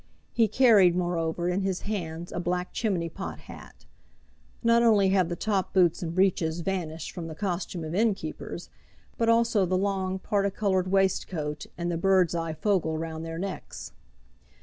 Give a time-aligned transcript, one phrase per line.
[0.33, 3.85] He carried, moreover, in his hands a black chimney pot hat.
[4.63, 8.71] Not only have the top boots and breeches vanished from the costume of innkeepers,
[9.19, 13.91] but also the long, particoloured waistcoat, and the birds' eye fogle round their necks.